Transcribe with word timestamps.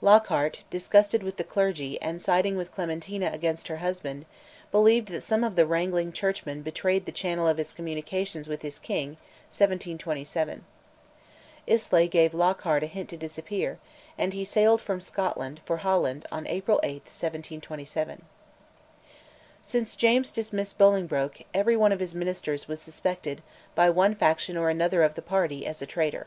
Lockhart, 0.00 0.64
disgusted 0.68 1.22
with 1.22 1.36
the 1.36 1.44
clergy, 1.44 1.96
and 2.02 2.20
siding 2.20 2.56
with 2.56 2.74
Clementina 2.74 3.30
against 3.32 3.68
her 3.68 3.76
husband, 3.76 4.26
believed 4.72 5.06
that 5.10 5.22
some 5.22 5.44
of 5.44 5.54
the 5.54 5.64
wrangling 5.64 6.12
churchmen 6.12 6.60
betrayed 6.62 7.06
the 7.06 7.12
channel 7.12 7.46
of 7.46 7.56
his 7.56 7.70
communications 7.72 8.48
with 8.48 8.62
his 8.62 8.80
king 8.80 9.10
(1727). 9.56 10.64
Islay 11.68 12.08
gave 12.08 12.34
Lockhart 12.34 12.82
a 12.82 12.86
hint 12.86 13.08
to 13.10 13.16
disappear, 13.16 13.78
and 14.18 14.32
he 14.32 14.42
sailed 14.44 14.82
from 14.82 15.00
Scotland 15.00 15.60
for 15.64 15.76
Holland 15.76 16.26
on 16.32 16.48
April 16.48 16.80
8, 16.82 17.02
1727. 17.02 18.22
Since 19.62 19.94
James 19.94 20.32
dismissed 20.32 20.78
Bolingbroke, 20.78 21.42
every 21.54 21.76
one 21.76 21.92
of 21.92 22.00
his 22.00 22.12
Ministers 22.12 22.66
was 22.66 22.82
suspected, 22.82 23.40
by 23.76 23.88
one 23.90 24.16
faction 24.16 24.56
or 24.56 24.68
another 24.68 25.04
of 25.04 25.14
the 25.14 25.22
party, 25.22 25.64
as 25.64 25.80
a 25.80 25.86
traitor. 25.86 26.26